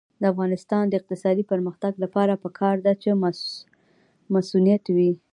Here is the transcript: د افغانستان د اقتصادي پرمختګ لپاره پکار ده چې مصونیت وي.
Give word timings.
د 0.21 0.23
افغانستان 0.33 0.83
د 0.87 0.93
اقتصادي 0.99 1.43
پرمختګ 1.51 1.93
لپاره 2.03 2.41
پکار 2.43 2.75
ده 2.85 2.93
چې 3.01 3.09
مصونیت 4.33 4.83
وي. 4.95 5.11